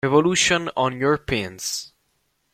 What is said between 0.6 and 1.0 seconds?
on